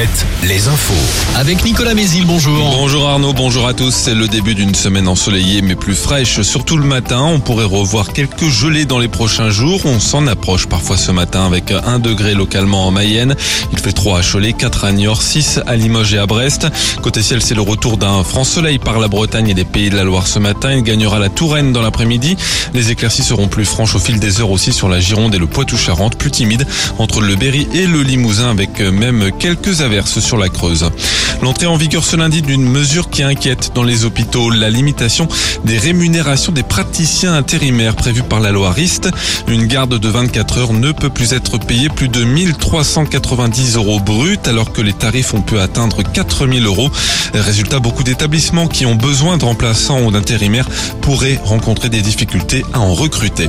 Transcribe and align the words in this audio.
Alouette, 0.00 0.26
les 0.44 0.68
infos. 0.68 0.94
Avec 1.36 1.62
Nicolas 1.64 1.94
Mézil, 1.94 2.24
bonjour. 2.24 2.70
Bonjour 2.76 3.08
Arnaud, 3.08 3.32
bonjour 3.34 3.66
à 3.66 3.74
tous. 3.74 3.90
C'est 3.90 4.14
le 4.14 4.28
début 4.28 4.54
d'une 4.54 4.74
semaine 4.74 5.08
ensoleillée 5.08 5.60
mais 5.60 5.74
plus 5.74 5.94
fraîche. 5.94 6.40
Surtout 6.40 6.78
le 6.78 6.84
matin, 6.84 7.20
on 7.20 7.40
pourrait 7.40 7.64
revoir 7.64 8.12
quelques 8.12 8.48
gelées 8.48 8.86
dans 8.86 8.98
les 8.98 9.08
prochains 9.08 9.50
jours. 9.50 9.80
On 9.84 10.00
s'en 10.00 10.26
approche 10.26 10.66
parfois 10.66 10.96
ce 10.96 11.12
matin 11.12 11.44
avec 11.46 11.70
1 11.70 11.98
degré 11.98 12.34
localement 12.34 12.86
en 12.86 12.90
Mayenne. 12.90 13.34
Il 13.72 13.78
fait 13.78 13.92
3 13.92 14.20
à 14.20 14.22
Cholet, 14.22 14.54
4 14.54 14.84
à 14.84 14.92
Niort, 14.92 15.22
6 15.22 15.60
à 15.66 15.76
Limoges 15.76 16.14
et 16.14 16.18
à 16.18 16.26
Brest. 16.26 16.66
Côté 17.02 17.22
ciel, 17.22 17.42
c'est 17.42 17.54
le 17.54 17.62
retour 17.62 17.98
d'un 17.98 18.24
franc 18.24 18.44
soleil 18.44 18.78
par 18.78 19.00
la 19.00 19.08
Bretagne 19.08 19.48
et 19.48 19.54
les 19.54 19.64
pays 19.64 19.90
de 19.90 19.96
la 19.96 20.04
Loire 20.04 20.26
ce 20.26 20.38
matin. 20.38 20.72
Il 20.72 20.82
gagnera 20.82 21.18
la 21.18 21.28
Touraine 21.28 21.72
dans 21.72 21.82
l'après-midi. 21.82 22.36
Les 22.72 22.90
éclaircies 22.90 23.24
seront 23.24 23.48
plus 23.48 23.66
franches 23.66 23.94
au 23.94 24.00
fil 24.00 24.18
des 24.18 24.40
heures 24.40 24.50
aussi 24.50 24.72
sur 24.72 24.88
la 24.88 25.00
Gironde 25.00 25.34
et 25.34 25.38
le 25.38 25.46
Poitou-Charentes, 25.46 26.16
plus 26.16 26.30
timides 26.30 26.66
entre 26.98 27.20
le 27.20 27.36
Berry 27.36 27.68
et 27.74 27.86
le 27.86 28.02
Limousin 28.02 28.50
avec 28.50 28.80
même 28.80 29.30
quelques 29.38 29.82
L'entrée 31.42 31.66
en 31.66 31.76
vigueur 31.76 32.04
ce 32.04 32.16
lundi 32.16 32.42
d'une 32.42 32.64
mesure 32.64 33.10
qui 33.10 33.22
inquiète 33.22 33.72
dans 33.74 33.82
les 33.82 34.04
hôpitaux, 34.04 34.50
la 34.50 34.70
limitation 34.70 35.26
des 35.64 35.78
rémunérations 35.78 36.52
des 36.52 36.62
praticiens 36.62 37.34
intérimaires 37.34 37.96
prévue 37.96 38.22
par 38.22 38.40
la 38.40 38.52
loi 38.52 38.70
RIST. 38.72 39.08
Une 39.48 39.66
garde 39.66 39.98
de 39.98 40.08
24 40.08 40.58
heures 40.58 40.72
ne 40.72 40.92
peut 40.92 41.08
plus 41.08 41.32
être 41.32 41.58
payée 41.58 41.88
plus 41.88 42.08
de 42.08 42.24
1390 42.24 43.76
euros 43.76 44.00
bruts 44.00 44.38
alors 44.46 44.72
que 44.72 44.82
les 44.82 44.92
tarifs 44.92 45.34
ont 45.34 45.42
pu 45.42 45.58
atteindre 45.58 46.02
4000 46.02 46.66
euros. 46.66 46.90
Résultat, 47.34 47.78
beaucoup 47.78 48.04
d'établissements 48.04 48.68
qui 48.68 48.86
ont 48.86 48.94
besoin 48.94 49.38
de 49.38 49.44
remplaçants 49.44 50.02
ou 50.02 50.10
d'intérimaires 50.10 50.68
pourraient 51.00 51.40
rencontrer 51.44 51.88
des 51.88 52.02
difficultés 52.02 52.64
à 52.72 52.80
en 52.80 52.94
recruter. 52.94 53.48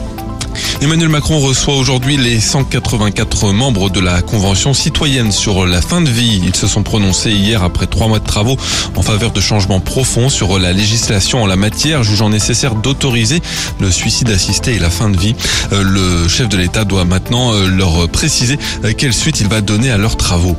Emmanuel 0.83 1.09
Macron 1.09 1.37
reçoit 1.37 1.75
aujourd'hui 1.75 2.17
les 2.17 2.39
184 2.39 3.51
membres 3.51 3.91
de 3.91 3.99
la 3.99 4.23
Convention 4.23 4.73
citoyenne 4.73 5.31
sur 5.31 5.67
la 5.67 5.79
fin 5.79 6.01
de 6.01 6.09
vie. 6.09 6.41
Ils 6.43 6.55
se 6.55 6.65
sont 6.65 6.81
prononcés 6.81 7.29
hier 7.29 7.61
après 7.61 7.85
trois 7.85 8.07
mois 8.07 8.17
de 8.17 8.25
travaux 8.25 8.57
en 8.95 9.03
faveur 9.03 9.29
de 9.29 9.39
changements 9.39 9.79
profonds 9.79 10.29
sur 10.29 10.57
la 10.57 10.73
législation 10.73 11.43
en 11.43 11.45
la 11.45 11.55
matière, 11.55 12.01
jugeant 12.01 12.29
nécessaire 12.29 12.73
d'autoriser 12.73 13.41
le 13.79 13.91
suicide 13.91 14.31
assisté 14.31 14.73
et 14.73 14.79
la 14.79 14.89
fin 14.89 15.11
de 15.11 15.17
vie. 15.17 15.35
Euh, 15.71 15.83
le 15.83 16.27
chef 16.27 16.49
de 16.49 16.57
l'État 16.57 16.83
doit 16.83 17.05
maintenant 17.05 17.53
euh, 17.53 17.67
leur 17.67 18.09
préciser 18.09 18.57
euh, 18.83 18.93
quelle 18.97 19.13
suite 19.13 19.39
il 19.39 19.49
va 19.49 19.61
donner 19.61 19.91
à 19.91 19.97
leurs 19.97 20.17
travaux. 20.17 20.57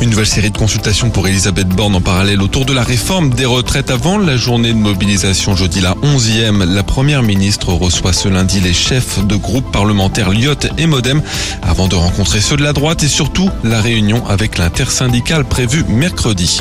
Une 0.00 0.10
nouvelle 0.10 0.26
série 0.26 0.50
de 0.50 0.58
consultations 0.58 1.10
pour 1.10 1.28
Elisabeth 1.28 1.68
Borne 1.68 1.94
en 1.94 2.00
parallèle 2.00 2.42
autour 2.42 2.64
de 2.64 2.72
la 2.72 2.82
réforme 2.82 3.30
des 3.30 3.44
retraites 3.44 3.90
avant 3.90 4.18
la 4.18 4.36
journée 4.36 4.72
de 4.72 4.78
mobilisation 4.78 5.54
jeudi 5.54 5.80
la 5.80 5.94
11e. 6.02 6.64
La 6.64 6.82
première 6.82 7.22
ministre 7.22 7.72
reçoit 7.72 8.12
ce 8.12 8.28
lundi 8.28 8.60
les 8.60 8.72
chefs 8.72 9.24
de 9.24 9.36
groupe 9.36 9.70
parlementaires 9.70 10.30
Lyotte 10.30 10.66
et 10.78 10.86
Modem 10.86 11.22
avant 11.62 11.86
de 11.86 11.94
rencontrer 11.94 12.40
ceux 12.40 12.56
de 12.56 12.62
la 12.62 12.72
droite 12.72 13.02
et 13.04 13.08
surtout 13.08 13.50
la 13.62 13.80
réunion 13.80 14.26
avec 14.26 14.58
l'intersyndicale 14.58 15.44
prévue 15.44 15.84
mercredi. 15.88 16.58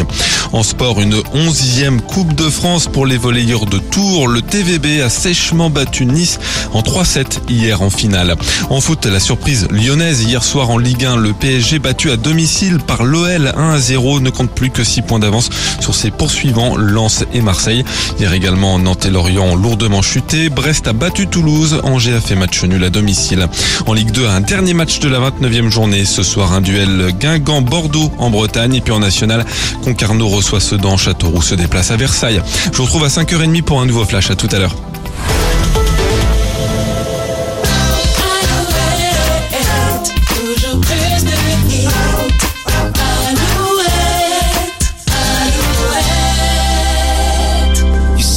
En 0.51 0.63
sport, 0.63 1.01
une 1.01 1.15
onzième 1.33 2.01
Coupe 2.01 2.35
de 2.35 2.49
France 2.49 2.87
pour 2.87 3.05
les 3.05 3.17
volleyeurs 3.17 3.65
de 3.65 3.77
Tours. 3.77 4.27
Le 4.27 4.41
TVB 4.41 5.01
a 5.01 5.09
sèchement 5.09 5.69
battu 5.69 6.05
Nice 6.05 6.39
en 6.73 6.81
3-7 6.81 7.49
hier 7.49 7.81
en 7.81 7.89
finale. 7.89 8.35
En 8.69 8.81
foot, 8.81 9.05
la 9.05 9.19
surprise 9.19 9.67
lyonnaise 9.71 10.23
hier 10.23 10.43
soir 10.43 10.69
en 10.69 10.77
Ligue 10.77 11.05
1. 11.05 11.15
Le 11.15 11.33
PSG 11.33 11.79
battu 11.79 12.11
à 12.11 12.17
domicile 12.17 12.79
par 12.85 13.03
l'OL 13.21 13.53
1 13.55 13.77
0 13.77 14.19
ne 14.19 14.29
compte 14.29 14.51
plus 14.51 14.69
que 14.69 14.83
6 14.83 15.03
points 15.03 15.19
d'avance 15.19 15.49
sur 15.79 15.95
ses 15.95 16.11
poursuivants 16.11 16.75
Lens 16.77 17.23
et 17.33 17.41
Marseille. 17.41 17.83
Hier 18.19 18.33
également, 18.33 18.79
Nantes 18.79 19.05
et 19.05 19.09
Lorient 19.09 19.55
lourdement 19.55 20.01
chuté. 20.01 20.49
Brest 20.49 20.87
a 20.87 20.93
battu 20.93 21.27
Toulouse. 21.27 21.81
Angers 21.83 22.13
a 22.13 22.21
fait 22.21 22.35
match 22.35 22.63
nul 22.63 22.83
à 22.83 22.89
domicile. 22.89 23.47
En 23.85 23.93
Ligue 23.93 24.11
2, 24.11 24.27
un 24.27 24.41
dernier 24.41 24.73
match 24.73 24.99
de 24.99 25.09
la 25.09 25.19
29e 25.19 25.69
journée. 25.69 26.05
Ce 26.05 26.23
soir, 26.23 26.53
un 26.53 26.61
duel 26.61 27.13
Guingamp-Bordeaux 27.19 28.11
en 28.17 28.29
Bretagne. 28.29 28.75
Et 28.75 28.81
puis 28.81 28.93
en 28.93 28.99
national, 28.99 29.45
Concarneau 29.83 30.27
reçoit 30.27 30.59
Sedan. 30.59 30.97
Châteauroux 30.97 31.41
se 31.41 31.55
déplace 31.55 31.91
à 31.91 31.97
Versailles. 31.97 32.41
Je 32.71 32.77
vous 32.77 32.83
retrouve 32.83 33.03
à 33.03 33.09
5h30 33.09 33.61
pour 33.61 33.81
un 33.81 33.85
nouveau 33.85 34.05
flash. 34.05 34.31
À 34.31 34.35
tout 34.35 34.49
à 34.51 34.59
l'heure. 34.59 34.90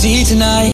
See 0.04 0.22
tonight 0.22 0.64